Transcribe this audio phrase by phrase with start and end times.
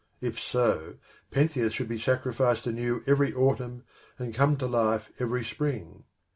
[0.19, 0.95] If so,
[1.29, 3.83] Pen theus should be sacrificed anew every Autumn
[4.17, 6.05] and come to life every Spring.